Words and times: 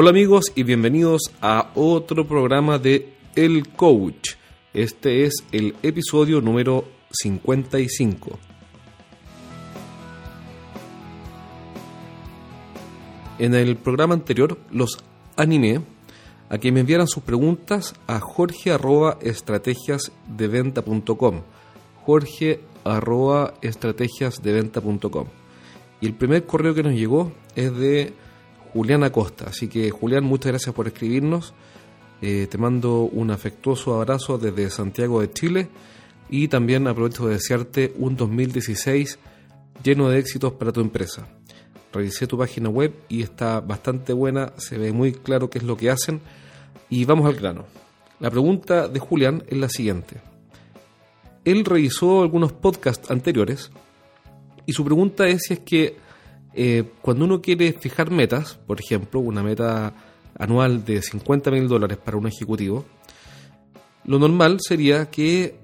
Hola 0.00 0.10
amigos 0.10 0.52
y 0.54 0.62
bienvenidos 0.62 1.22
a 1.40 1.72
otro 1.74 2.24
programa 2.24 2.78
de 2.78 3.14
El 3.34 3.66
Coach. 3.70 4.36
Este 4.72 5.24
es 5.24 5.42
el 5.50 5.74
episodio 5.82 6.40
número 6.40 6.84
55. 7.10 8.38
En 13.40 13.56
el 13.56 13.76
programa 13.76 14.14
anterior 14.14 14.56
los 14.70 15.02
animé 15.34 15.80
a 16.48 16.58
que 16.58 16.70
me 16.70 16.78
enviaran 16.78 17.08
sus 17.08 17.24
preguntas 17.24 17.96
a 18.06 18.20
jorge 18.20 18.70
arroba 18.70 19.18
estrategiasdeventa.com 19.20 21.42
jorge 22.04 22.60
arroba 22.84 23.54
estrategiasdeventa.com 23.62 25.26
y 26.00 26.06
el 26.06 26.14
primer 26.14 26.46
correo 26.46 26.72
que 26.72 26.84
nos 26.84 26.92
llegó 26.92 27.32
es 27.56 27.76
de 27.76 28.12
Julián 28.78 29.02
Acosta. 29.02 29.46
Así 29.48 29.66
que 29.66 29.90
Julián, 29.90 30.22
muchas 30.22 30.52
gracias 30.52 30.72
por 30.72 30.86
escribirnos. 30.86 31.52
Eh, 32.22 32.46
te 32.48 32.58
mando 32.58 33.00
un 33.00 33.32
afectuoso 33.32 33.96
abrazo 33.96 34.38
desde 34.38 34.70
Santiago 34.70 35.20
de 35.20 35.32
Chile 35.32 35.68
y 36.30 36.46
también 36.46 36.86
aprovecho 36.86 37.26
de 37.26 37.34
desearte 37.34 37.92
un 37.98 38.14
2016 38.14 39.18
lleno 39.82 40.08
de 40.08 40.20
éxitos 40.20 40.52
para 40.52 40.70
tu 40.70 40.80
empresa. 40.80 41.26
Revisé 41.92 42.28
tu 42.28 42.38
página 42.38 42.68
web 42.68 42.94
y 43.08 43.22
está 43.22 43.58
bastante 43.58 44.12
buena, 44.12 44.52
se 44.58 44.78
ve 44.78 44.92
muy 44.92 45.10
claro 45.10 45.50
qué 45.50 45.58
es 45.58 45.64
lo 45.64 45.76
que 45.76 45.90
hacen 45.90 46.20
y 46.88 47.04
vamos 47.04 47.26
al 47.26 47.34
grano. 47.34 47.64
La 48.20 48.30
pregunta 48.30 48.86
de 48.86 49.00
Julián 49.00 49.42
es 49.48 49.58
la 49.58 49.68
siguiente. 49.68 50.20
Él 51.44 51.64
revisó 51.64 52.22
algunos 52.22 52.52
podcasts 52.52 53.10
anteriores 53.10 53.72
y 54.66 54.72
su 54.72 54.84
pregunta 54.84 55.26
es 55.26 55.42
si 55.48 55.54
es 55.54 55.60
que 55.60 55.96
eh, 56.60 56.90
cuando 57.02 57.24
uno 57.24 57.40
quiere 57.40 57.72
fijar 57.72 58.10
metas, 58.10 58.58
por 58.66 58.80
ejemplo, 58.80 59.20
una 59.20 59.44
meta 59.44 59.94
anual 60.36 60.84
de 60.84 61.02
50 61.02 61.52
mil 61.52 61.68
dólares 61.68 61.98
para 61.98 62.16
un 62.16 62.26
ejecutivo, 62.26 62.84
lo 64.04 64.18
normal 64.18 64.58
sería 64.60 65.08
que 65.08 65.54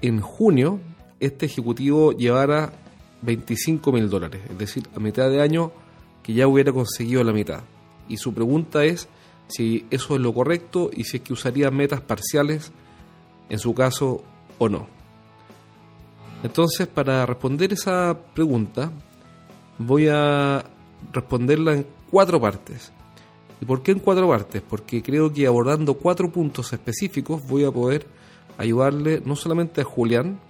en 0.00 0.22
junio 0.22 0.80
este 1.20 1.44
ejecutivo 1.44 2.12
llevara 2.12 2.72
25 3.20 3.92
mil 3.92 4.08
dólares, 4.08 4.40
es 4.48 4.56
decir, 4.56 4.84
a 4.96 5.00
mitad 5.00 5.28
de 5.28 5.42
año 5.42 5.70
que 6.22 6.32
ya 6.32 6.48
hubiera 6.48 6.72
conseguido 6.72 7.22
la 7.24 7.34
mitad. 7.34 7.60
Y 8.08 8.16
su 8.16 8.32
pregunta 8.32 8.86
es 8.86 9.10
si 9.48 9.84
eso 9.90 10.14
es 10.14 10.22
lo 10.22 10.32
correcto 10.32 10.90
y 10.94 11.04
si 11.04 11.18
es 11.18 11.22
que 11.24 11.34
usaría 11.34 11.70
metas 11.70 12.00
parciales 12.00 12.72
en 13.50 13.58
su 13.58 13.74
caso 13.74 14.24
o 14.56 14.70
no. 14.70 14.86
Entonces, 16.42 16.86
para 16.86 17.26
responder 17.26 17.74
esa 17.74 18.18
pregunta, 18.32 18.90
voy 19.78 20.08
a 20.08 20.64
responderla 21.12 21.74
en 21.74 21.86
cuatro 22.10 22.40
partes. 22.40 22.92
¿Y 23.60 23.64
por 23.64 23.82
qué 23.82 23.92
en 23.92 24.00
cuatro 24.00 24.28
partes? 24.28 24.62
Porque 24.62 25.02
creo 25.02 25.32
que 25.32 25.46
abordando 25.46 25.94
cuatro 25.94 26.30
puntos 26.30 26.72
específicos 26.72 27.46
voy 27.46 27.64
a 27.64 27.70
poder 27.70 28.06
ayudarle 28.58 29.22
no 29.24 29.36
solamente 29.36 29.80
a 29.80 29.84
Julián, 29.84 30.40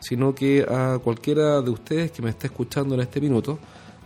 sino 0.00 0.34
que 0.34 0.62
a 0.68 0.98
cualquiera 1.02 1.60
de 1.60 1.70
ustedes 1.70 2.10
que 2.10 2.22
me 2.22 2.30
esté 2.30 2.48
escuchando 2.48 2.94
en 2.94 3.00
este 3.00 3.20
minuto 3.20 3.58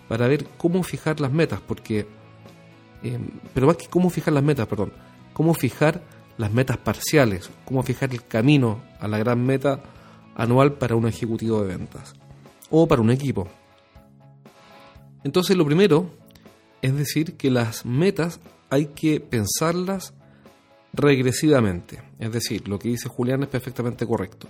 para 0.09 0.27
ver 0.27 0.47
cómo 0.57 0.83
fijar 0.83 1.21
las 1.21 1.33
metas, 1.33 1.61
porque, 1.61 2.07
eh, 3.03 3.19
pero 3.53 3.67
más 3.67 3.77
que 3.77 3.89
cómo 3.89 4.11
fijar 4.11 4.35
las 4.35 4.43
metas, 4.43 4.67
perdón, 4.67 4.93
cómo 5.33 5.55
fijar 5.55 6.03
las 6.37 6.53
metas 6.53 6.79
parciales, 6.79 7.51
cómo 7.65 7.83
fijar 7.83 8.13
el 8.13 8.25
camino 8.25 8.81
a 9.01 9.09
la 9.09 9.19
gran 9.19 9.45
meta 9.45 9.81
anual 10.37 10.75
para 10.75 10.95
un 10.95 11.07
ejecutivo 11.07 11.61
de 11.61 11.69
ventas 11.77 12.15
o 12.71 12.87
para 12.87 13.03
un 13.03 13.11
equipo. 13.11 13.49
Entonces 15.25 15.57
lo 15.57 15.65
primero 15.65 16.11
es 16.83 16.97
decir 16.97 17.37
que 17.37 17.51
las 17.51 17.85
metas 17.85 18.41
hay 18.71 18.87
que 18.87 19.21
pensarlas 19.21 20.15
regresivamente. 20.93 22.03
Es 22.19 22.33
decir, 22.33 22.69
lo 22.69 22.79
que 22.79 22.89
dice 22.89 23.09
Julián 23.09 23.43
es 23.43 23.49
perfectamente 23.49 24.07
correcto. 24.07 24.49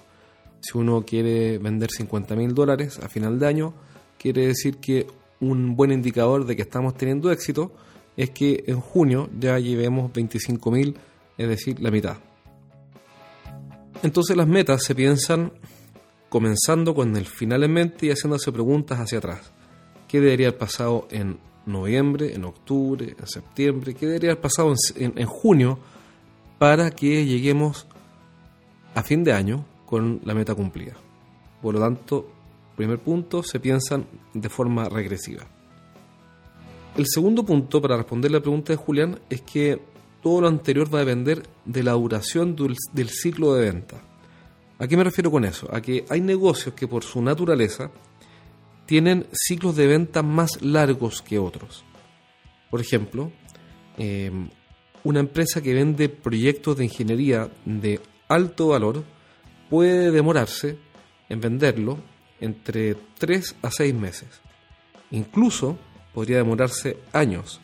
Si 0.61 0.77
uno 0.77 1.05
quiere 1.05 1.59
vender 1.59 1.91
50 1.91 2.35
mil 2.35 2.55
dólares 2.55 2.99
a 2.99 3.09
final 3.09 3.39
de 3.39 3.47
año, 3.47 3.75
quiere 4.19 4.47
decir 4.47 4.79
que 4.79 5.07
un 5.41 5.77
buen 5.77 5.93
indicador 5.93 6.45
de 6.45 6.57
que 6.57 6.63
estamos 6.63 6.97
teniendo 6.97 7.31
éxito 7.31 7.73
es 8.17 8.31
que 8.31 8.65
en 8.67 8.81
junio 8.81 9.31
ya 9.39 9.59
llevemos 9.59 10.13
25 10.13 10.71
mil, 10.73 10.97
es 11.37 11.49
decir, 11.49 11.81
la 11.81 11.91
mitad. 11.91 12.17
Entonces 14.03 14.37
las 14.37 14.49
metas 14.49 14.83
se 14.83 14.95
piensan 14.95 15.53
comenzando 16.29 16.95
con 16.95 17.17
el 17.17 17.27
final 17.27 17.63
en 17.65 17.73
mente 17.73 18.07
y 18.07 18.11
haciéndose 18.11 18.53
preguntas 18.53 18.99
hacia 18.99 19.19
atrás. 19.19 19.53
¿Qué 20.09 20.21
debería 20.21 20.49
haber 20.49 20.59
pasado 20.59 21.07
en 21.11 21.39
noviembre, 21.67 22.35
en 22.35 22.47
octubre, 22.47 23.15
en 23.19 23.27
septiembre? 23.27 23.95
¿Qué 23.95 24.07
debería 24.07 24.31
haber 24.31 24.41
pasado 24.41 24.75
en, 24.97 25.27
junio 25.27 25.79
para 26.59 26.91
que 26.91 27.27
lleguemos 27.27 27.87
a 28.95 29.03
fin 29.03 29.23
de 29.23 29.35
año 29.35 29.67
con 29.85 30.21
la 30.25 30.33
meta 30.33 30.55
cumplida? 30.55 30.95
Por 31.61 31.75
lo 31.75 31.81
tanto, 31.81 32.27
primer 32.75 32.99
punto, 32.99 33.43
se 33.43 33.61
piensan 33.61 34.07
de 34.33 34.49
forma 34.49 34.89
regresiva. 34.89 35.45
El 36.97 37.07
segundo 37.07 37.45
punto 37.45 37.81
para 37.83 37.99
responder 37.99 38.31
la 38.31 38.41
pregunta 38.41 38.73
de 38.73 38.77
Julián 38.79 39.21
es 39.29 39.43
que 39.43 39.79
todo 40.23 40.41
lo 40.41 40.49
anterior 40.49 40.93
va 40.93 41.01
a 41.01 41.05
depender 41.05 41.43
de 41.67 41.83
la 41.83 41.93
duración 41.93 42.57
del 42.57 43.11
ciclo 43.11 43.55
de 43.55 43.71
venta. 43.71 44.01
¿A 44.79 44.87
qué 44.87 44.97
me 44.97 45.05
refiero 45.05 45.31
con 45.31 45.45
eso? 45.45 45.69
A 45.73 45.81
que 45.81 46.07
hay 46.09 46.21
negocios 46.21 46.75
que 46.75 46.89
por 46.89 47.05
su 47.05 47.21
naturaleza 47.21 47.91
tienen 48.89 49.27
ciclos 49.33 49.77
de 49.77 49.87
venta 49.87 50.23
más 50.23 50.63
largos 50.63 51.21
que 51.21 51.39
otros. 51.39 51.85
Por 52.71 52.81
ejemplo, 52.81 53.31
eh, 53.99 54.31
una 55.05 55.21
empresa 55.21 55.61
que 55.61 55.75
vende 55.75 56.09
proyectos 56.09 56.79
de 56.79 56.85
ingeniería 56.85 57.51
de 57.67 58.01
alto 58.29 58.69
valor 58.69 59.05
puede 59.69 60.11
demorarse 60.11 60.79
en 61.29 61.39
venderlo 61.39 61.99
entre 62.41 62.97
3 63.19 63.57
a 63.61 63.71
6 63.71 63.95
meses. 63.95 64.41
Incluso 65.11 65.79
podría 66.15 66.39
demorarse 66.39 66.97
años. 67.13 67.61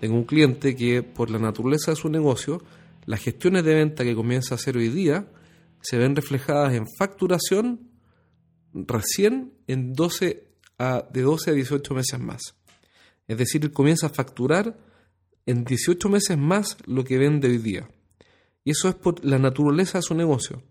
Tengo 0.00 0.16
un 0.16 0.24
cliente 0.24 0.74
que 0.74 1.04
por 1.04 1.30
la 1.30 1.38
naturaleza 1.38 1.92
de 1.92 1.96
su 1.96 2.08
negocio, 2.08 2.60
las 3.04 3.20
gestiones 3.20 3.62
de 3.62 3.74
venta 3.74 4.02
que 4.02 4.16
comienza 4.16 4.56
a 4.56 4.56
hacer 4.56 4.76
hoy 4.76 4.88
día 4.88 5.28
se 5.80 5.96
ven 5.96 6.16
reflejadas 6.16 6.74
en 6.74 6.86
facturación 6.98 7.88
recién 8.74 9.52
en 9.68 9.92
12 9.92 10.45
de 10.78 11.22
12 11.22 11.50
a 11.50 11.54
18 11.54 11.94
meses 11.94 12.20
más. 12.20 12.54
Es 13.28 13.38
decir, 13.38 13.72
comienza 13.72 14.06
a 14.06 14.10
facturar 14.10 14.76
en 15.46 15.64
18 15.64 16.08
meses 16.08 16.36
más 16.36 16.76
lo 16.86 17.04
que 17.04 17.18
vende 17.18 17.48
hoy 17.48 17.58
día. 17.58 17.88
Y 18.64 18.70
eso 18.70 18.88
es 18.88 18.94
por 18.94 19.24
la 19.24 19.38
naturaleza 19.38 19.98
de 19.98 20.02
su 20.02 20.14
negocio. 20.14 20.62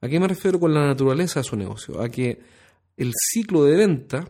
¿A 0.00 0.08
qué 0.08 0.20
me 0.20 0.28
refiero 0.28 0.60
con 0.60 0.74
la 0.74 0.86
naturaleza 0.86 1.40
de 1.40 1.44
su 1.44 1.56
negocio? 1.56 2.00
A 2.00 2.08
que 2.08 2.40
el 2.96 3.12
ciclo 3.14 3.64
de 3.64 3.76
venta, 3.76 4.28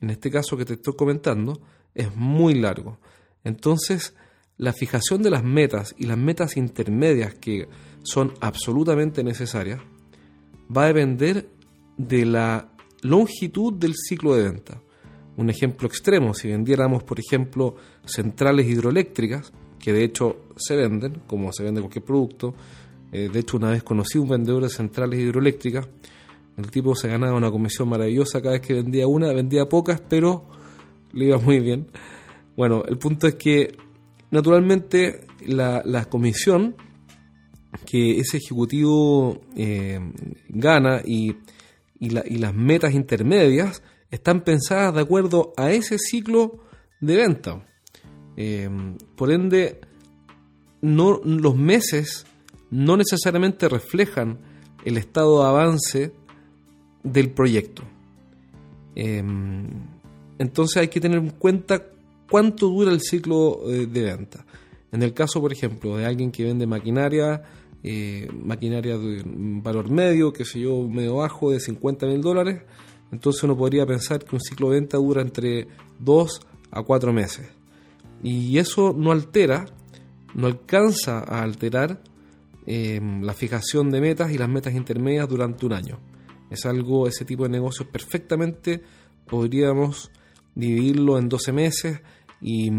en 0.00 0.10
este 0.10 0.30
caso 0.30 0.56
que 0.56 0.64
te 0.64 0.74
estoy 0.74 0.94
comentando, 0.94 1.60
es 1.94 2.14
muy 2.14 2.54
largo. 2.54 2.98
Entonces, 3.44 4.14
la 4.56 4.72
fijación 4.72 5.22
de 5.22 5.30
las 5.30 5.42
metas 5.42 5.94
y 5.98 6.06
las 6.06 6.18
metas 6.18 6.56
intermedias 6.56 7.34
que 7.34 7.68
son 8.02 8.34
absolutamente 8.40 9.24
necesarias, 9.24 9.80
va 10.74 10.84
a 10.84 10.88
depender 10.88 11.48
de 11.96 12.24
la 12.24 12.69
longitud 13.02 13.74
del 13.74 13.94
ciclo 13.94 14.34
de 14.34 14.44
venta. 14.44 14.82
Un 15.36 15.50
ejemplo 15.50 15.88
extremo, 15.88 16.34
si 16.34 16.48
vendiéramos, 16.48 17.02
por 17.02 17.18
ejemplo, 17.18 17.76
centrales 18.04 18.66
hidroeléctricas, 18.66 19.52
que 19.78 19.92
de 19.92 20.04
hecho 20.04 20.44
se 20.56 20.76
venden, 20.76 21.22
como 21.26 21.52
se 21.52 21.64
vende 21.64 21.80
cualquier 21.80 22.04
producto, 22.04 22.54
eh, 23.12 23.28
de 23.32 23.40
hecho 23.40 23.56
una 23.56 23.70
vez 23.70 23.82
conocí 23.82 24.18
un 24.18 24.28
vendedor 24.28 24.62
de 24.62 24.68
centrales 24.68 25.18
hidroeléctricas, 25.18 25.88
el 26.56 26.70
tipo 26.70 26.94
se 26.94 27.08
ganaba 27.08 27.36
una 27.36 27.50
comisión 27.50 27.88
maravillosa 27.88 28.42
cada 28.42 28.52
vez 28.52 28.60
que 28.60 28.74
vendía 28.74 29.06
una, 29.06 29.32
vendía 29.32 29.68
pocas, 29.68 30.02
pero 30.06 30.44
le 31.12 31.26
iba 31.26 31.38
muy 31.38 31.60
bien. 31.60 31.86
Bueno, 32.56 32.82
el 32.86 32.98
punto 32.98 33.26
es 33.26 33.36
que 33.36 33.76
naturalmente 34.30 35.26
la, 35.46 36.04
comisión 36.10 36.76
que 37.86 38.18
ese 38.18 38.36
ejecutivo 38.36 39.40
eh, 39.56 40.00
gana 40.48 41.00
y, 41.04 41.36
las 42.08 42.54
metas 42.54 42.94
intermedias 42.94 43.82
están 44.10 44.42
pensadas 44.42 44.94
de 44.94 45.00
acuerdo 45.02 45.52
a 45.56 45.70
ese 45.70 45.98
ciclo 45.98 46.64
de 47.00 47.16
venta. 47.16 47.66
Eh, 48.36 48.68
por 49.16 49.30
ende, 49.30 49.80
no, 50.80 51.20
los 51.24 51.56
meses 51.56 52.26
no 52.70 52.96
necesariamente 52.96 53.68
reflejan 53.68 54.38
el 54.84 54.96
estado 54.96 55.42
de 55.42 55.48
avance 55.48 56.12
del 57.02 57.30
proyecto. 57.30 57.82
Eh, 58.96 59.22
entonces 60.38 60.76
hay 60.78 60.88
que 60.88 61.00
tener 61.00 61.18
en 61.18 61.30
cuenta 61.30 61.86
cuánto 62.30 62.68
dura 62.68 62.92
el 62.92 63.00
ciclo 63.00 63.60
de 63.66 64.02
venta. 64.02 64.46
En 64.92 65.02
el 65.02 65.14
caso, 65.14 65.40
por 65.40 65.52
ejemplo, 65.52 65.96
de 65.96 66.06
alguien 66.06 66.32
que 66.32 66.44
vende 66.44 66.66
maquinaria, 66.66 67.42
eh, 67.82 68.28
maquinaria 68.32 68.98
de 68.98 69.22
valor 69.24 69.90
medio, 69.90 70.32
que 70.32 70.44
sé 70.44 70.60
yo, 70.60 70.86
medio 70.88 71.16
bajo, 71.16 71.50
de 71.50 71.60
50 71.60 72.06
mil 72.06 72.20
dólares, 72.20 72.62
entonces 73.12 73.42
uno 73.42 73.56
podría 73.56 73.86
pensar 73.86 74.24
que 74.24 74.36
un 74.36 74.40
ciclo 74.40 74.70
de 74.70 74.80
venta 74.80 74.96
dura 74.98 75.22
entre 75.22 75.68
2 75.98 76.40
a 76.70 76.82
4 76.82 77.12
meses. 77.12 77.48
Y 78.22 78.58
eso 78.58 78.94
no 78.96 79.12
altera 79.12 79.66
no 80.34 80.46
alcanza 80.46 81.20
a 81.20 81.42
alterar 81.42 82.02
eh, 82.66 83.00
la 83.22 83.32
fijación 83.34 83.90
de 83.90 84.00
metas 84.00 84.30
y 84.30 84.38
las 84.38 84.48
metas 84.48 84.74
intermedias 84.74 85.28
durante 85.28 85.66
un 85.66 85.72
año. 85.72 86.00
Es 86.50 86.66
algo, 86.66 87.06
ese 87.06 87.24
tipo 87.24 87.44
de 87.44 87.50
negocios 87.50 87.88
perfectamente 87.88 88.82
podríamos 89.26 90.10
dividirlo 90.54 91.18
en 91.18 91.28
12 91.28 91.52
meses 91.52 92.00
y, 92.40 92.70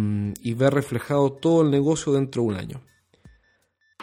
ver 0.54 0.74
reflejado 0.74 1.34
todo 1.34 1.62
el 1.62 1.72
negocio 1.72 2.14
dentro 2.14 2.42
de 2.44 2.48
un 2.48 2.56
año. 2.56 2.82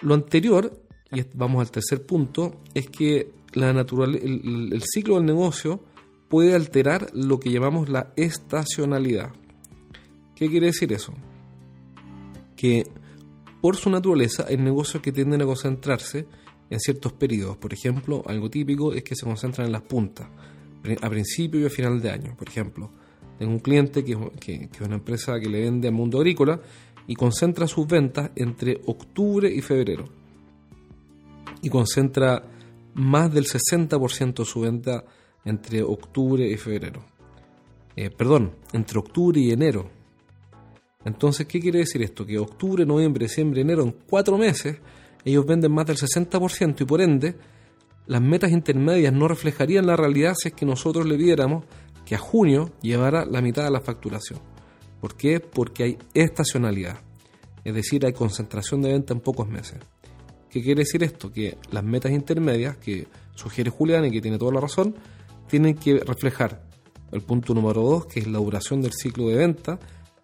Lo 0.02 0.14
anterior, 0.14 0.80
y 1.12 1.22
vamos 1.34 1.60
al 1.60 1.70
tercer 1.70 2.04
punto, 2.04 2.60
es 2.74 2.88
que 2.88 3.32
la 3.54 3.70
el 3.70 4.82
ciclo 4.82 5.16
del 5.16 5.24
negocio 5.24 5.80
puede 6.28 6.54
alterar 6.54 7.10
lo 7.14 7.40
que 7.40 7.50
llamamos 7.50 7.88
la 7.88 8.12
estacionalidad. 8.16 9.32
¿Qué 10.34 10.48
quiere 10.48 10.66
decir 10.66 10.92
eso? 10.92 11.14
Que 12.54 12.86
por 13.60 13.76
su 13.76 13.90
naturaleza 13.90 14.46
hay 14.48 14.56
negocios 14.56 15.02
que 15.02 15.12
tienden 15.12 15.42
a 15.42 15.46
concentrarse 15.46 16.26
en 16.70 16.78
ciertos 16.78 17.12
periodos. 17.14 17.56
Por 17.56 17.72
ejemplo, 17.72 18.22
algo 18.26 18.50
típico 18.50 18.92
es 18.92 19.02
que 19.02 19.16
se 19.16 19.24
concentran 19.24 19.66
en 19.66 19.72
las 19.72 19.82
puntas, 19.82 20.28
a 21.00 21.10
principio 21.10 21.60
y 21.60 21.64
a 21.64 21.70
final 21.70 22.00
de 22.00 22.10
año. 22.10 22.36
Por 22.36 22.48
ejemplo, 22.48 22.90
tengo 23.38 23.52
un 23.52 23.58
cliente 23.58 24.04
que, 24.04 24.12
es 24.12 24.80
una 24.80 24.96
empresa 24.96 25.40
que 25.40 25.48
le 25.48 25.62
vende 25.62 25.88
al 25.88 25.94
mundo 25.94 26.18
agrícola 26.18 26.60
y 27.06 27.14
concentra 27.14 27.66
sus 27.66 27.86
ventas 27.86 28.30
entre 28.36 28.80
octubre 28.86 29.52
y 29.52 29.60
febrero. 29.60 30.04
Y 31.62 31.70
concentra 31.70 32.42
más 32.94 33.32
del 33.32 33.44
60% 33.44 34.34
de 34.34 34.44
su 34.44 34.60
venta 34.60 35.04
entre 35.44 35.82
octubre 35.82 36.46
y 36.46 36.56
febrero. 36.56 37.04
Eh, 37.96 38.10
perdón, 38.10 38.54
entre 38.72 38.98
octubre 38.98 39.40
y 39.40 39.50
enero. 39.50 39.90
Entonces, 41.04 41.46
¿qué 41.46 41.60
quiere 41.60 41.80
decir 41.80 42.02
esto? 42.02 42.26
Que 42.26 42.38
octubre, 42.38 42.84
noviembre, 42.84 43.26
diciembre, 43.26 43.62
enero, 43.62 43.82
en 43.82 43.92
cuatro 44.08 44.36
meses, 44.36 44.78
ellos 45.24 45.46
venden 45.46 45.72
más 45.72 45.86
del 45.86 45.96
60% 45.96 46.80
y 46.80 46.84
por 46.84 47.00
ende, 47.00 47.36
las 48.06 48.22
metas 48.22 48.50
intermedias 48.50 49.12
no 49.12 49.28
reflejarían 49.28 49.86
la 49.86 49.96
realidad 49.96 50.34
si 50.36 50.48
es 50.48 50.54
que 50.54 50.66
nosotros 50.66 51.06
le 51.06 51.16
viéramos 51.16 51.64
que 52.04 52.14
a 52.14 52.18
junio 52.18 52.72
llevara 52.80 53.26
la 53.26 53.42
mitad 53.42 53.64
de 53.64 53.70
la 53.70 53.80
facturación. 53.80 54.40
¿Por 55.00 55.14
qué? 55.14 55.40
Porque 55.40 55.84
hay 55.84 55.98
estacionalidad, 56.14 57.00
es 57.64 57.74
decir, 57.74 58.04
hay 58.06 58.12
concentración 58.12 58.80
de 58.82 58.92
venta 58.92 59.12
en 59.12 59.20
pocos 59.20 59.48
meses. 59.48 59.78
¿Qué 60.50 60.62
quiere 60.62 60.82
decir 60.82 61.02
esto? 61.02 61.30
Que 61.30 61.58
las 61.70 61.84
metas 61.84 62.12
intermedias 62.12 62.76
que 62.76 63.06
sugiere 63.34 63.70
Julián 63.70 64.04
y 64.06 64.10
que 64.10 64.20
tiene 64.20 64.38
toda 64.38 64.52
la 64.52 64.60
razón, 64.60 64.94
tienen 65.48 65.74
que 65.74 65.98
reflejar 66.00 66.62
el 67.12 67.22
punto 67.22 67.54
número 67.54 67.82
2, 67.82 68.06
que 68.06 68.20
es 68.20 68.26
la 68.26 68.38
duración 68.38 68.82
del 68.82 68.92
ciclo 68.92 69.28
de 69.28 69.36
venta, 69.36 69.78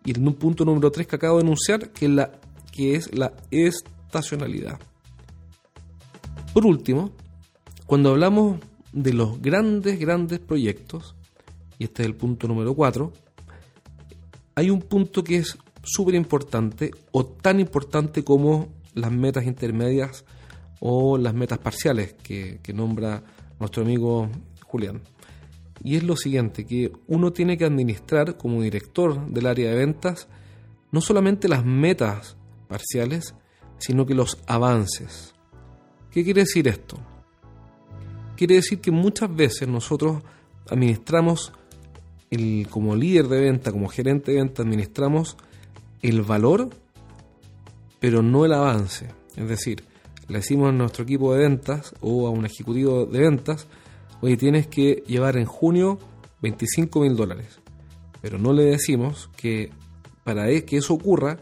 y 0.05 0.12
el 0.12 0.35
punto 0.35 0.65
número 0.65 0.91
3 0.91 1.06
que 1.06 1.17
acabo 1.17 1.38
de 1.38 1.44
enunciar, 1.44 1.91
que 1.91 2.06
es 2.06 2.12
la, 2.12 2.32
que 2.73 2.94
es 2.97 3.15
la 3.17 3.32
estacionalidad. 3.50 4.79
Por 6.53 6.67
último, 6.67 7.12
cuando 7.87 8.11
hablamos 8.11 8.61
de 8.93 9.12
los 9.12 9.41
grandes, 9.41 9.99
grandes 9.99 10.38
proyectos, 10.38 11.15
y 11.79 11.85
este 11.85 12.03
es 12.03 12.06
el 12.06 12.15
punto 12.15 12.47
número 12.47 12.75
4, 12.75 13.12
hay 14.56 14.71
un 14.71 14.81
punto 14.81 15.25
que 15.25 15.37
es 15.37 15.59
súper 15.82 16.15
importante 16.15 16.91
o 17.12 17.25
tan 17.25 17.61
importante 17.61 18.23
como 18.23 18.69
las 18.94 19.12
metas 19.12 19.44
intermedias 19.44 20.25
o 20.81 21.19
las 21.19 21.35
metas 21.35 21.58
parciales 21.58 22.14
que, 22.14 22.61
que 22.62 22.73
nombra 22.73 23.23
nuestro 23.58 23.82
amigo 23.82 24.29
Julián 24.64 25.02
y 25.85 25.96
es 25.96 26.02
lo 26.02 26.17
siguiente, 26.17 26.64
que 26.64 26.91
uno 27.08 27.32
tiene 27.32 27.58
que 27.58 27.67
administrar 27.67 28.38
como 28.38 28.62
director 28.62 29.26
del 29.26 29.46
área 29.46 29.70
de 29.70 29.76
ventas 29.76 30.29
no 30.91 31.02
solamente 31.02 31.46
las 31.46 31.64
metas 31.64 32.37
parciales, 32.69 33.35
sino 33.79 34.06
que 34.06 34.14
los 34.14 34.38
avances. 34.46 35.35
¿Qué 36.11 36.25
quiere 36.25 36.43
decir 36.43 36.69
esto? 36.69 36.97
Quiere 38.37 38.55
decir 38.55 38.81
que 38.81 38.93
muchas 38.93 39.35
veces 39.35 39.69
nosotros 39.69 40.23
administramos, 40.70 41.52
el, 42.31 42.67
como 42.70 42.97
líder 42.97 43.29
de 43.29 43.40
venta, 43.40 43.70
como 43.70 43.88
gerente 43.88 44.32
de 44.32 44.38
venta, 44.38 44.62
administramos 44.62 45.37
el 46.00 46.23
valor, 46.23 46.70
pero 48.05 48.23
no 48.23 48.45
el 48.45 48.53
avance. 48.53 49.09
Es 49.35 49.49
decir, 49.49 49.83
le 50.29 50.37
decimos 50.37 50.69
a 50.69 50.73
nuestro 50.73 51.05
equipo 51.05 51.33
de 51.33 51.39
ventas 51.39 51.95
o 52.03 52.27
a 52.27 52.31
un 52.31 52.45
ejecutivo 52.45 53.06
de 53.06 53.19
ventas, 53.19 53.67
oye, 54.21 54.37
tienes 54.37 54.67
que 54.67 55.03
llevar 55.06 55.39
en 55.39 55.47
junio 55.47 55.99
25 56.43 57.01
mil 57.01 57.17
dólares. 57.17 57.61
Pero 58.21 58.37
no 58.39 58.53
le 58.53 58.65
decimos 58.65 59.31
que 59.39 59.71
para 60.23 60.51
e, 60.51 60.67
que 60.67 60.77
eso 60.77 60.93
ocurra, 60.93 61.39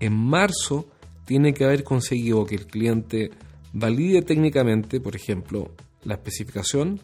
en 0.00 0.14
marzo 0.14 0.86
tiene 1.26 1.52
que 1.52 1.64
haber 1.64 1.84
conseguido 1.84 2.46
que 2.46 2.54
el 2.54 2.66
cliente 2.66 3.32
valide 3.74 4.22
técnicamente, 4.22 5.00
por 5.00 5.16
ejemplo, 5.16 5.72
la 6.02 6.14
especificación. 6.14 6.98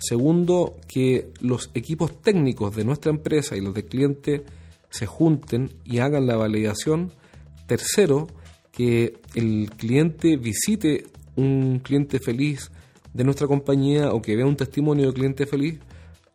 Segundo, 0.00 0.74
que 0.88 1.30
los 1.40 1.70
equipos 1.74 2.20
técnicos 2.20 2.74
de 2.74 2.84
nuestra 2.84 3.12
empresa 3.12 3.56
y 3.56 3.60
los 3.60 3.74
del 3.74 3.84
cliente 3.84 4.42
se 4.90 5.06
junten 5.06 5.70
y 5.84 5.98
hagan 5.98 6.26
la 6.26 6.34
validación. 6.34 7.12
Tercero, 7.68 8.26
que 8.76 9.14
el 9.34 9.70
cliente 9.70 10.36
visite 10.36 11.06
un 11.34 11.80
cliente 11.82 12.18
feliz 12.18 12.70
de 13.14 13.24
nuestra 13.24 13.46
compañía 13.46 14.12
o 14.12 14.20
que 14.20 14.36
vea 14.36 14.44
un 14.44 14.54
testimonio 14.54 15.06
de 15.06 15.14
cliente 15.14 15.46
feliz. 15.46 15.80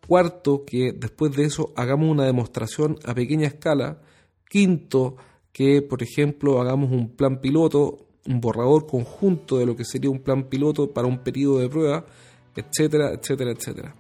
Cuarto, 0.07 0.65
que 0.65 0.91
después 0.91 1.35
de 1.35 1.43
eso 1.43 1.71
hagamos 1.75 2.09
una 2.09 2.25
demostración 2.25 2.97
a 3.05 3.13
pequeña 3.13 3.45
escala. 3.45 4.01
Quinto, 4.49 5.17
que 5.53 5.83
por 5.83 6.01
ejemplo 6.01 6.59
hagamos 6.59 6.91
un 6.91 7.09
plan 7.09 7.39
piloto, 7.39 8.07
un 8.25 8.41
borrador 8.41 8.88
conjunto 8.88 9.59
de 9.59 9.67
lo 9.67 9.75
que 9.75 9.85
sería 9.85 10.09
un 10.09 10.21
plan 10.21 10.45
piloto 10.49 10.91
para 10.91 11.07
un 11.07 11.19
periodo 11.19 11.59
de 11.59 11.69
prueba, 11.69 12.07
etcétera, 12.55 13.11
etcétera, 13.13 13.51
etcétera. 13.51 13.95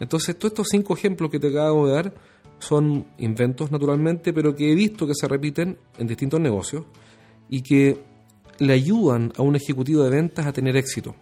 Entonces, 0.00 0.38
todos 0.38 0.52
estos 0.52 0.68
cinco 0.70 0.92
ejemplos 0.92 1.30
que 1.30 1.40
te 1.40 1.48
acabo 1.48 1.86
de 1.86 1.94
dar 1.94 2.14
son 2.58 3.06
inventos 3.16 3.70
naturalmente, 3.70 4.34
pero 4.34 4.54
que 4.54 4.70
he 4.70 4.74
visto 4.74 5.06
que 5.06 5.14
se 5.14 5.26
repiten 5.26 5.78
en 5.96 6.06
distintos 6.06 6.40
negocios 6.40 6.84
y 7.50 7.62
que 7.62 7.98
le 8.58 8.72
ayudan 8.72 9.32
a 9.36 9.42
un 9.42 9.56
ejecutivo 9.56 10.04
de 10.04 10.10
ventas 10.10 10.46
a 10.46 10.52
tener 10.52 10.76
éxito. 10.76 11.16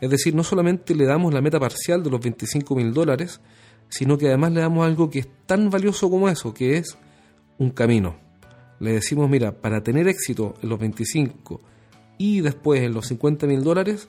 Es 0.00 0.10
decir, 0.10 0.34
no 0.34 0.44
solamente 0.44 0.94
le 0.94 1.06
damos 1.06 1.32
la 1.32 1.40
meta 1.40 1.58
parcial 1.58 2.02
de 2.02 2.10
los 2.10 2.20
25 2.20 2.76
mil 2.76 2.92
dólares, 2.92 3.40
sino 3.88 4.18
que 4.18 4.28
además 4.28 4.52
le 4.52 4.60
damos 4.60 4.86
algo 4.86 5.08
que 5.08 5.20
es 5.20 5.28
tan 5.46 5.70
valioso 5.70 6.10
como 6.10 6.28
eso, 6.28 6.52
que 6.52 6.76
es 6.76 6.96
un 7.58 7.70
camino. 7.70 8.16
Le 8.78 8.92
decimos, 8.92 9.28
mira, 9.28 9.52
para 9.52 9.82
tener 9.82 10.06
éxito 10.06 10.54
en 10.62 10.68
los 10.68 10.78
25 10.78 11.60
y 12.18 12.42
después 12.42 12.82
en 12.82 12.92
los 12.92 13.06
50 13.06 13.46
mil 13.46 13.64
dólares, 13.64 14.08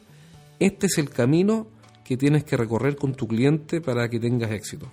este 0.60 0.88
es 0.88 0.98
el 0.98 1.10
camino 1.10 1.68
que 2.04 2.18
tienes 2.18 2.44
que 2.44 2.58
recorrer 2.58 2.98
con 2.98 3.16
tu 3.16 3.28
cliente 3.28 3.82
para 3.82 4.10
que 4.10 4.20
tengas 4.20 4.52
éxito. 4.52 4.92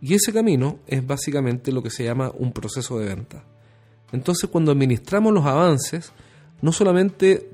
Y 0.00 0.14
ese 0.14 0.32
camino 0.32 0.80
es 0.86 1.04
básicamente 1.04 1.72
lo 1.72 1.82
que 1.82 1.90
se 1.90 2.04
llama 2.04 2.30
un 2.36 2.52
proceso 2.52 2.98
de 2.98 3.06
venta. 3.06 3.53
Entonces 4.12 4.48
cuando 4.50 4.72
administramos 4.72 5.32
los 5.32 5.44
avances, 5.44 6.12
no 6.62 6.72
solamente 6.72 7.50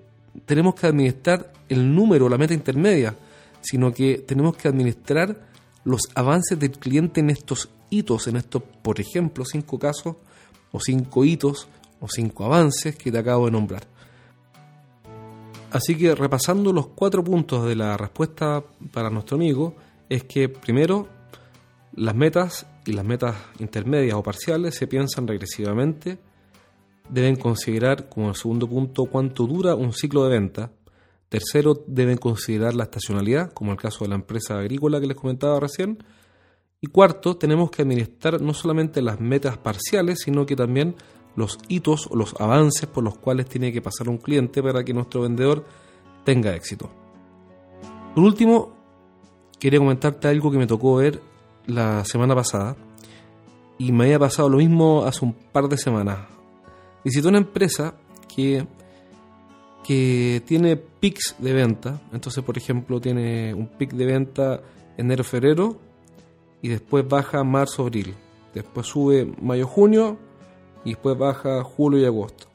tenemos 0.47 0.75
que 0.75 0.87
administrar 0.87 1.53
el 1.69 1.95
número, 1.95 2.29
la 2.29 2.39
meta 2.39 2.55
intermedia, 2.55 3.17
sino 3.61 3.93
que 3.93 4.19
tenemos 4.19 4.57
que 4.57 4.69
administrar 4.69 5.49
los 5.85 6.03
avances 6.15 6.59
del 6.59 6.73
cliente 6.73 7.21
en 7.21 7.31
estos 7.31 7.69
hitos, 7.89 8.27
en 8.27 8.37
estos, 8.37 8.63
por 8.83 9.01
ejemplo, 9.01 9.45
cinco 9.45 9.79
casos 9.79 10.17
o 10.73 10.81
cinco 10.81 11.25
hitos 11.25 11.69
o 12.01 12.09
cinco 12.09 12.45
avances 12.45 12.97
que 12.97 13.11
te 13.11 13.19
acabo 13.19 13.47
de 13.47 13.53
nombrar. 13.53 13.87
Así 15.73 15.97
que 15.97 16.15
repasando 16.15 16.73
los 16.73 16.89
cuatro 16.89 17.23
puntos 17.23 17.67
de 17.67 17.77
la 17.77 17.97
respuesta 17.97 18.63
para 18.93 19.11
nuestro 19.11 19.37
amigo, 19.37 19.75
es 20.09 20.25
que 20.25 20.49
primero 20.49 21.09
las 21.95 22.15
metas 22.15 22.67
y 22.87 22.93
las 22.93 23.05
metas 23.05 23.37
intermedias 23.61 24.17
o 24.17 24.23
parciales 24.23 24.75
se 24.75 24.89
piensan 24.89 25.29
regresivamente, 25.29 26.19
deben 27.11 27.37
considerar 27.37 28.09
como 28.09 28.35
segundo 28.35 28.69
punto 28.69 29.07
cuánto 29.07 29.47
dura 29.47 29.75
un 29.75 29.93
ciclo 29.93 30.25
de 30.25 30.31
venta, 30.31 30.73
Tercero, 31.31 31.85
deben 31.87 32.19
considerar 32.19 32.75
la 32.75 32.85
estacionalidad, 32.85 33.53
como 33.53 33.71
el 33.71 33.79
caso 33.79 34.05
de 34.05 34.09
la 34.09 34.17
empresa 34.17 34.59
agrícola 34.59 35.01
que 35.01 35.07
les 35.07 35.17
comentaba 35.17 35.61
recién. 35.61 36.03
Y 36.81 36.89
cuarto, 36.89 37.37
tenemos 37.37 37.71
que 37.71 37.83
administrar 37.83 38.41
no 38.41 38.53
solamente 38.53 39.01
las 39.01 39.21
metas 39.21 39.57
parciales, 39.57 40.23
sino 40.25 40.45
que 40.45 40.57
también 40.57 40.97
los 41.37 41.57
hitos 41.69 42.09
o 42.11 42.17
los 42.17 42.35
avances 42.41 42.87
por 42.87 43.05
los 43.05 43.17
cuales 43.17 43.47
tiene 43.47 43.73
que 43.73 43.81
pasar 43.81 44.09
un 44.09 44.19
cliente 44.19 44.61
para 44.61 44.83
que 44.83 44.93
nuestro 44.93 45.21
vendedor 45.21 45.65
tenga 46.25 46.53
éxito. 46.57 46.91
Por 48.13 48.25
último, 48.25 48.75
quería 49.61 49.79
comentarte 49.79 50.27
algo 50.27 50.51
que 50.51 50.59
me 50.59 50.67
tocó 50.67 50.97
ver 50.97 51.23
la 51.65 52.05
semana 52.05 52.35
pasada 52.35 52.77
y 53.79 53.93
me 53.93 54.07
había 54.07 54.19
pasado 54.19 54.49
lo 54.49 54.59
mismo 54.59 55.05
hace 55.05 55.25
un 55.25 55.33
par 55.33 55.69
de 55.69 55.77
semanas. 55.77 56.40
Visité 57.05 57.29
una 57.29 57.39
empresa 57.39 57.95
que 58.35 58.67
que 59.83 60.43
tiene 60.47 60.77
pics 60.77 61.37
de 61.39 61.53
venta. 61.53 62.01
Entonces, 62.13 62.45
por 62.45 62.57
ejemplo, 62.57 63.01
tiene 63.01 63.55
un 63.55 63.67
pic 63.67 63.93
de 63.93 64.07
venta 64.07 64.61
enero-febrero 64.97 65.77
y 66.63 66.69
después 66.69 67.09
baja 67.09 67.43
marzo-abril. 67.43 68.15
Después 68.55 68.87
sube 68.87 69.33
mayo-junio 69.41 70.19
y 70.85 70.91
después 70.91 71.17
baja 71.17 71.63
julio 71.63 72.01
y 72.01 72.05
agosto. 72.05 72.47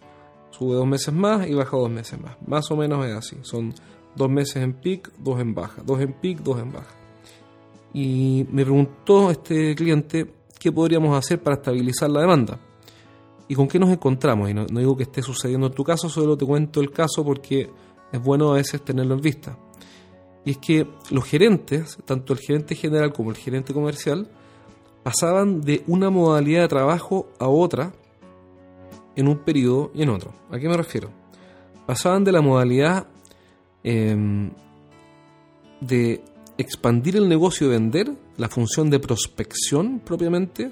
Sube 0.51 0.75
dos 0.75 0.87
meses 0.87 1.13
más 1.13 1.47
y 1.47 1.53
baja 1.53 1.75
dos 1.75 1.89
meses 1.89 2.19
más. 2.19 2.37
Más 2.47 2.69
o 2.71 2.77
menos 2.77 3.05
es 3.05 3.15
así. 3.15 3.37
Son 3.41 3.73
dos 4.15 4.29
meses 4.29 4.57
en 4.57 4.73
pic, 4.73 5.11
dos 5.17 5.39
en 5.39 5.53
baja. 5.53 5.81
Dos 5.83 5.99
en 6.01 6.13
pic, 6.13 6.39
dos 6.39 6.59
en 6.59 6.71
baja. 6.71 6.95
Y 7.93 8.45
me 8.51 8.63
preguntó 8.63 9.31
este 9.31 9.73
cliente 9.75 10.31
qué 10.59 10.71
podríamos 10.71 11.17
hacer 11.17 11.41
para 11.41 11.57
estabilizar 11.57 12.09
la 12.09 12.21
demanda. 12.21 12.59
¿Y 13.47 13.55
con 13.55 13.67
qué 13.67 13.79
nos 13.79 13.91
encontramos? 13.91 14.49
Y 14.49 14.53
no, 14.53 14.65
digo 14.65 14.97
que 14.97 15.03
esté 15.03 15.21
sucediendo 15.21 15.67
en 15.67 15.73
tu 15.73 15.83
caso, 15.83 16.09
solo 16.09 16.37
te 16.37 16.45
cuento 16.45 16.81
el 16.81 16.91
caso 16.91 17.23
porque 17.23 17.69
es 18.11 18.21
bueno 18.21 18.51
a 18.51 18.55
veces 18.55 18.81
tenerlo 18.83 19.15
en 19.15 19.21
vista. 19.21 19.57
Y 20.43 20.51
es 20.51 20.57
que 20.57 20.87
los 21.11 21.23
gerentes, 21.25 21.97
tanto 22.05 22.33
el 22.33 22.39
gerente 22.39 22.75
general 22.75 23.13
como 23.13 23.31
el 23.31 23.37
gerente 23.37 23.73
comercial, 23.73 24.29
pasaban 25.03 25.61
de 25.61 25.83
una 25.87 26.09
modalidad 26.09 26.61
de 26.61 26.67
trabajo 26.67 27.27
a 27.39 27.47
otra 27.47 27.93
en 29.15 29.27
un 29.27 29.39
periodo 29.39 29.91
y 29.93 30.03
en 30.03 30.09
otro. 30.09 30.33
¿A 30.51 30.59
qué 30.59 30.67
me 30.67 30.77
refiero? 30.77 31.09
Pasaban 31.85 32.23
de 32.23 32.31
la 32.31 32.41
modalidad 32.41 33.07
em, 33.83 34.51
de 35.81 36.23
expandir 36.57 37.15
el 37.17 37.29
negocio 37.29 37.67
y 37.67 37.69
vender, 37.71 38.11
la 38.37 38.49
función 38.49 38.89
de 38.89 38.99
prospección 38.99 39.99
propiamente, 39.99 40.71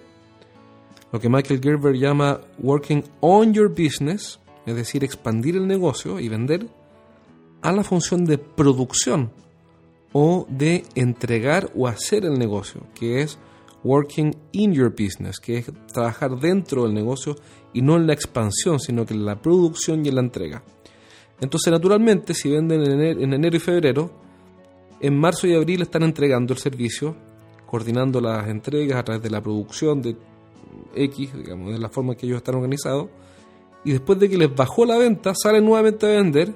lo 1.13 1.19
que 1.19 1.29
Michael 1.29 1.61
Gerber 1.61 1.95
llama 1.95 2.41
working 2.57 3.03
on 3.21 3.53
your 3.53 3.69
business, 3.69 4.39
es 4.65 4.75
decir, 4.75 5.03
expandir 5.03 5.55
el 5.55 5.67
negocio 5.67 6.19
y 6.19 6.27
vender, 6.27 6.67
a 7.61 7.71
la 7.71 7.83
función 7.83 8.25
de 8.25 8.39
producción 8.39 9.31
o 10.11 10.47
de 10.49 10.83
entregar 10.95 11.71
o 11.75 11.87
hacer 11.87 12.25
el 12.25 12.33
negocio, 12.33 12.81
que 12.95 13.21
es 13.21 13.37
working 13.83 14.35
in 14.53 14.73
your 14.73 14.89
business, 14.89 15.39
que 15.39 15.59
es 15.59 15.71
trabajar 15.93 16.39
dentro 16.39 16.83
del 16.83 16.95
negocio 16.95 17.35
y 17.73 17.83
no 17.83 17.95
en 17.95 18.07
la 18.07 18.13
expansión, 18.13 18.79
sino 18.79 19.05
que 19.05 19.13
en 19.13 19.23
la 19.23 19.39
producción 19.39 20.03
y 20.03 20.09
en 20.09 20.15
la 20.15 20.21
entrega. 20.21 20.63
Entonces, 21.39 21.71
naturalmente, 21.71 22.33
si 22.33 22.49
venden 22.49 22.81
en 22.81 23.33
enero, 23.33 23.55
y 23.55 23.59
febrero, 23.59 24.11
en 24.99 25.19
marzo 25.19 25.45
y 25.45 25.53
abril 25.53 25.83
están 25.83 26.01
entregando 26.01 26.53
el 26.53 26.59
servicio, 26.59 27.15
coordinando 27.67 28.19
las 28.19 28.47
entregas 28.47 28.97
a 28.97 29.03
través 29.03 29.21
de 29.21 29.29
la 29.29 29.41
producción 29.41 30.01
de 30.01 30.15
X, 30.95 31.33
digamos, 31.33 31.73
de 31.73 31.79
la 31.79 31.89
forma 31.89 32.15
que 32.15 32.25
ellos 32.25 32.37
están 32.37 32.55
organizados, 32.55 33.09
y 33.83 33.91
después 33.91 34.19
de 34.19 34.29
que 34.29 34.37
les 34.37 34.53
bajó 34.53 34.85
la 34.85 34.97
venta, 34.97 35.33
salen 35.35 35.65
nuevamente 35.65 36.05
a 36.05 36.09
vender 36.09 36.53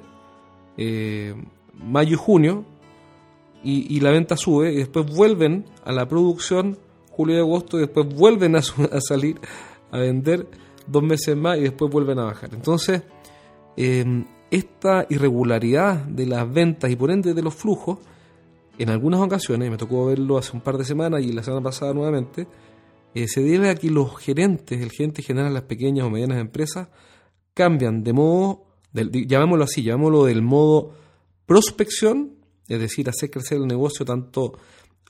eh, 0.76 1.34
mayo 1.74 2.14
y 2.14 2.18
junio, 2.18 2.64
y, 3.62 3.96
y, 3.96 4.00
la 4.00 4.12
venta 4.12 4.36
sube, 4.36 4.72
y 4.72 4.76
después 4.76 5.06
vuelven 5.06 5.64
a 5.84 5.92
la 5.92 6.06
producción 6.06 6.78
julio 7.10 7.36
y 7.36 7.40
agosto, 7.40 7.76
y 7.76 7.80
después 7.80 8.06
vuelven 8.14 8.54
a, 8.54 8.60
a 8.60 9.00
salir 9.00 9.40
a 9.90 9.98
vender 9.98 10.46
dos 10.86 11.02
meses 11.02 11.36
más 11.36 11.58
y 11.58 11.62
después 11.62 11.90
vuelven 11.90 12.18
a 12.18 12.24
bajar. 12.24 12.50
Entonces, 12.52 13.02
em, 13.76 14.24
esta 14.50 15.06
irregularidad 15.08 15.96
de 16.04 16.26
las 16.26 16.50
ventas 16.50 16.90
y 16.90 16.96
por 16.96 17.10
ende 17.10 17.34
de 17.34 17.42
los 17.42 17.54
flujos, 17.54 17.98
en 18.78 18.90
algunas 18.90 19.20
ocasiones, 19.20 19.70
me 19.70 19.76
tocó 19.76 20.06
verlo 20.06 20.38
hace 20.38 20.52
un 20.52 20.62
par 20.62 20.78
de 20.78 20.84
semanas 20.84 21.22
y 21.22 21.32
la 21.32 21.42
semana 21.42 21.62
pasada 21.62 21.92
nuevamente, 21.92 22.46
eh, 23.14 23.28
se 23.28 23.42
debe 23.42 23.70
a 23.70 23.74
que 23.74 23.90
los 23.90 24.16
gerentes, 24.18 24.80
el 24.80 24.90
gerente 24.90 25.22
general 25.22 25.50
de 25.50 25.54
las 25.54 25.64
pequeñas 25.64 26.06
o 26.06 26.10
medianas 26.10 26.38
empresas, 26.38 26.88
cambian 27.54 28.04
de 28.04 28.12
modo, 28.12 28.64
llamémoslo 28.92 29.64
así, 29.64 29.82
llamémoslo 29.82 30.24
del 30.24 30.42
modo 30.42 30.94
prospección, 31.46 32.36
es 32.68 32.78
decir, 32.78 33.08
hacer 33.08 33.30
crecer 33.30 33.58
el 33.58 33.66
negocio 33.66 34.04
tanto 34.04 34.52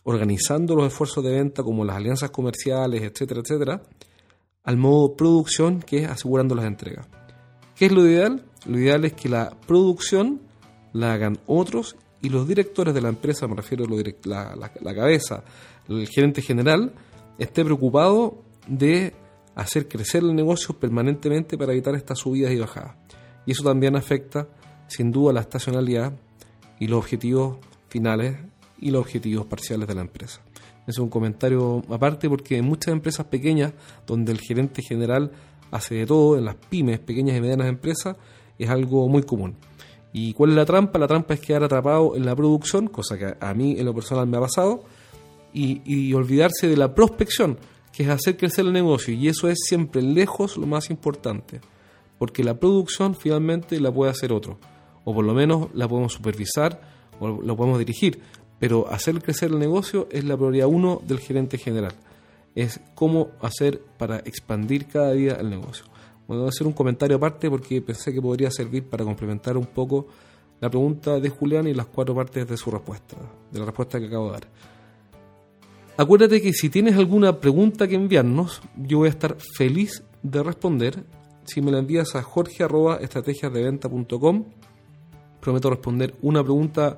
organizando 0.04 0.74
los 0.74 0.86
esfuerzos 0.86 1.22
de 1.24 1.32
venta 1.32 1.62
como 1.62 1.84
las 1.84 1.96
alianzas 1.96 2.30
comerciales, 2.30 3.02
etcétera, 3.02 3.40
etcétera, 3.40 3.82
al 4.64 4.76
modo 4.76 5.14
producción 5.16 5.80
que 5.80 6.04
es 6.04 6.08
asegurando 6.08 6.54
las 6.54 6.64
entregas. 6.64 7.06
¿Qué 7.74 7.86
es 7.86 7.92
lo 7.92 8.06
ideal? 8.06 8.44
Lo 8.66 8.78
ideal 8.78 9.04
es 9.04 9.12
que 9.12 9.28
la 9.28 9.50
producción 9.66 10.40
la 10.92 11.12
hagan 11.12 11.38
otros 11.46 11.96
y 12.22 12.28
los 12.28 12.48
directores 12.48 12.94
de 12.94 13.00
la 13.00 13.08
empresa, 13.08 13.46
me 13.46 13.56
refiero 13.56 13.84
a 13.84 13.88
la, 14.28 14.70
la, 14.80 14.94
cabeza, 14.94 15.44
el 15.88 16.08
gerente 16.08 16.42
general, 16.42 16.92
esté 17.38 17.64
preocupado 17.64 18.42
de 18.66 19.14
hacer 19.54 19.88
crecer 19.88 20.22
el 20.22 20.34
negocio 20.34 20.78
permanentemente 20.78 21.56
para 21.56 21.72
evitar 21.72 21.94
estas 21.94 22.18
subidas 22.18 22.52
y 22.52 22.58
bajadas. 22.58 22.96
Y 23.46 23.52
eso 23.52 23.64
también 23.64 23.96
afecta, 23.96 24.48
sin 24.88 25.10
duda, 25.10 25.32
la 25.32 25.40
estacionalidad 25.40 26.12
y 26.78 26.86
los 26.86 26.98
objetivos 26.98 27.58
finales 27.88 28.36
y 28.80 28.90
los 28.90 29.00
objetivos 29.00 29.46
parciales 29.46 29.88
de 29.88 29.94
la 29.94 30.02
empresa 30.02 30.40
es 30.88 30.98
un 30.98 31.10
comentario 31.10 31.82
aparte 31.90 32.28
porque 32.28 32.56
en 32.56 32.64
muchas 32.64 32.92
empresas 32.92 33.26
pequeñas, 33.26 33.74
donde 34.06 34.32
el 34.32 34.40
gerente 34.40 34.82
general 34.82 35.30
hace 35.70 35.96
de 35.96 36.06
todo, 36.06 36.38
en 36.38 36.46
las 36.46 36.54
pymes, 36.54 36.98
pequeñas 36.98 37.36
y 37.36 37.40
medianas 37.42 37.68
empresas, 37.68 38.16
es 38.58 38.70
algo 38.70 39.06
muy 39.06 39.22
común. 39.22 39.54
¿Y 40.14 40.32
cuál 40.32 40.50
es 40.50 40.56
la 40.56 40.64
trampa? 40.64 40.98
La 40.98 41.06
trampa 41.06 41.34
es 41.34 41.40
quedar 41.40 41.62
atrapado 41.62 42.16
en 42.16 42.24
la 42.24 42.34
producción, 42.34 42.88
cosa 42.88 43.18
que 43.18 43.36
a 43.38 43.52
mí 43.52 43.76
en 43.78 43.84
lo 43.84 43.94
personal 43.94 44.26
me 44.26 44.38
ha 44.38 44.40
pasado, 44.40 44.82
y, 45.52 45.82
y 45.84 46.14
olvidarse 46.14 46.68
de 46.68 46.76
la 46.76 46.94
prospección, 46.94 47.58
que 47.92 48.04
es 48.04 48.08
hacer 48.08 48.36
crecer 48.36 48.66
el 48.66 48.72
negocio, 48.72 49.14
y 49.14 49.28
eso 49.28 49.48
es 49.48 49.58
siempre 49.66 50.02
lejos 50.02 50.56
lo 50.56 50.66
más 50.66 50.90
importante, 50.90 51.60
porque 52.18 52.44
la 52.44 52.58
producción 52.58 53.14
finalmente 53.14 53.80
la 53.80 53.92
puede 53.92 54.10
hacer 54.10 54.32
otro, 54.32 54.58
o 55.04 55.14
por 55.14 55.24
lo 55.24 55.34
menos 55.34 55.68
la 55.74 55.88
podemos 55.88 56.12
supervisar 56.12 56.80
o 57.20 57.42
lo 57.42 57.56
podemos 57.56 57.78
dirigir, 57.78 58.20
pero 58.58 58.88
hacer 58.90 59.20
crecer 59.22 59.50
el 59.50 59.58
negocio 59.58 60.08
es 60.10 60.24
la 60.24 60.36
prioridad 60.36 60.68
uno 60.68 61.00
del 61.06 61.20
gerente 61.20 61.58
general. 61.58 61.94
Es 62.54 62.80
cómo 62.94 63.30
hacer 63.40 63.80
para 63.98 64.18
expandir 64.18 64.86
cada 64.86 65.12
día 65.12 65.34
el 65.34 65.50
negocio. 65.50 65.84
Bueno, 66.26 66.42
voy 66.42 66.48
a 66.48 66.50
hacer 66.50 66.66
un 66.66 66.72
comentario 66.72 67.16
aparte 67.16 67.48
porque 67.48 67.80
pensé 67.80 68.12
que 68.12 68.20
podría 68.20 68.50
servir 68.50 68.84
para 68.88 69.04
complementar 69.04 69.56
un 69.56 69.66
poco 69.66 70.08
la 70.60 70.68
pregunta 70.68 71.20
de 71.20 71.30
Julián 71.30 71.68
y 71.68 71.74
las 71.74 71.86
cuatro 71.86 72.14
partes 72.14 72.48
de 72.48 72.56
su 72.56 72.70
respuesta, 72.70 73.16
de 73.50 73.58
la 73.60 73.64
respuesta 73.64 74.00
que 74.00 74.06
acabo 74.06 74.26
de 74.26 74.32
dar. 74.32 74.48
Acuérdate 75.98 76.40
que 76.40 76.54
si 76.54 76.70
tienes 76.70 76.96
alguna 76.96 77.40
pregunta 77.40 77.86
que 77.86 77.96
enviarnos, 77.96 78.62
yo 78.76 78.96
voy 78.98 79.08
a 79.08 79.10
estar 79.10 79.36
feliz 79.56 80.02
de 80.22 80.42
responder. 80.42 81.04
Si 81.44 81.60
me 81.60 81.70
la 81.70 81.80
envías 81.80 82.14
a 82.14 82.22
jorge.estrategiasdeventa.com, 82.22 84.44
prometo 85.40 85.68
responder 85.68 86.14
una 86.22 86.42
pregunta 86.42 86.96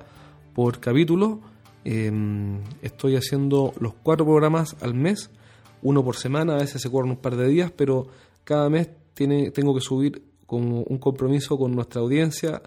por 0.53 0.79
capítulo 0.79 1.41
Em, 1.83 2.61
estoy 2.81 3.15
haciendo 3.15 3.73
los 3.79 3.93
cuatro 4.03 4.25
programas 4.25 4.75
al 4.81 4.93
mes, 4.93 5.31
uno 5.81 6.03
por 6.03 6.15
semana, 6.15 6.53
a 6.53 6.59
veces 6.59 6.81
se 6.81 6.91
corren 6.91 7.11
un 7.11 7.17
par 7.17 7.35
de 7.35 7.47
días, 7.47 7.71
pero 7.71 8.07
cada 8.43 8.69
mes 8.69 8.89
tiene, 9.15 9.49
tengo 9.49 9.73
que 9.73 9.81
subir 9.81 10.23
como 10.45 10.83
un 10.83 10.97
compromiso 10.99 11.57
con 11.57 11.73
nuestra 11.73 12.01
audiencia 12.01 12.61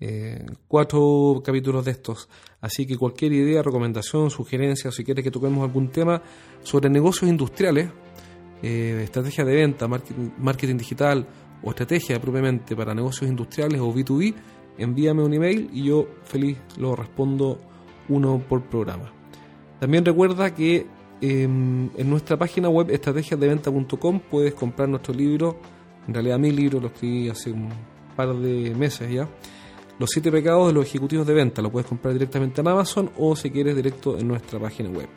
eh, 0.00 0.46
cuatro 0.68 1.42
capítulos 1.44 1.84
de 1.84 1.90
estos. 1.90 2.28
Así 2.60 2.86
que 2.86 2.96
cualquier 2.96 3.32
idea, 3.32 3.62
recomendación, 3.62 4.30
sugerencia, 4.30 4.92
si 4.92 5.04
quieres 5.04 5.24
que 5.24 5.30
toquemos 5.30 5.64
algún 5.64 5.88
tema 5.88 6.22
sobre 6.62 6.88
negocios 6.88 7.30
industriales, 7.30 7.90
eh, 8.62 9.00
estrategia 9.04 9.44
de 9.44 9.54
venta, 9.54 9.88
marketing, 9.88 10.76
digital 10.76 11.26
o 11.62 11.70
estrategia 11.70 12.20
propiamente 12.20 12.76
para 12.76 12.94
negocios 12.94 13.30
industriales 13.30 13.80
o 13.80 13.92
B2B, 13.92 14.34
envíame 14.78 15.22
un 15.22 15.34
email 15.34 15.70
y 15.72 15.84
yo 15.84 16.06
feliz 16.24 16.58
lo 16.76 16.94
respondo 16.94 17.58
uno 18.08 18.42
por 18.48 18.62
programa. 18.64 19.12
También 19.80 20.04
recuerda 20.04 20.54
que 20.54 20.86
em, 21.20 21.90
en 21.96 22.10
nuestra 22.10 22.36
página 22.36 22.68
web 22.68 22.90
estrategiasdeventa.com 22.90 24.20
puedes 24.30 24.54
comprar 24.54 24.88
nuestro 24.88 25.14
libro, 25.14 25.60
en 26.06 26.14
realidad 26.14 26.38
mi 26.38 26.52
libro 26.52 26.80
lo 26.80 26.88
escribí 26.88 27.28
hace 27.28 27.52
un 27.52 27.68
par 28.16 28.34
de 28.34 28.74
meses 28.74 29.10
ya, 29.10 29.28
Los 29.98 30.10
siete 30.10 30.30
pecados 30.30 30.68
de 30.68 30.74
los 30.74 30.86
ejecutivos 30.86 31.26
de 31.26 31.34
venta, 31.34 31.60
lo 31.60 31.72
puedes 31.72 31.88
comprar 31.88 32.14
directamente 32.14 32.60
en 32.60 32.68
Amazon 32.68 33.10
o 33.16 33.34
si 33.34 33.50
quieres 33.50 33.74
directo 33.74 34.16
en 34.16 34.28
nuestra 34.28 34.60
página 34.60 34.90
web. 34.90 35.08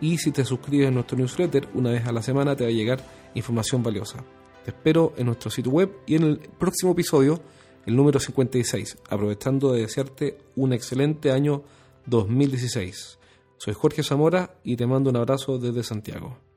Y 0.00 0.16
si 0.16 0.32
te 0.32 0.46
suscribes 0.46 0.88
a 0.88 0.90
nuestro 0.90 1.18
newsletter, 1.18 1.68
una 1.74 1.90
vez 1.90 2.06
a 2.06 2.12
la 2.12 2.22
semana 2.22 2.56
te 2.56 2.64
va 2.64 2.70
a 2.70 2.72
llegar 2.72 3.04
información 3.34 3.82
valiosa. 3.82 4.24
Te 4.64 4.70
espero 4.70 5.12
en 5.18 5.26
nuestro 5.26 5.50
sitio 5.50 5.70
web 5.70 5.94
y 6.06 6.16
en 6.16 6.22
el 6.22 6.38
próximo 6.38 6.92
episodio, 6.92 7.38
el 7.84 7.94
número 7.94 8.18
56, 8.18 8.96
aprovechando 9.10 9.72
de 9.72 9.82
desearte 9.82 10.38
un 10.56 10.72
excelente 10.72 11.32
año 11.32 11.62
2016. 12.06 13.18
Soy 13.58 13.74
Jorge 13.74 14.02
Zamora 14.02 14.54
y 14.64 14.76
te 14.76 14.86
mando 14.86 15.10
un 15.10 15.16
abrazo 15.16 15.58
desde 15.58 15.82
Santiago. 15.82 16.49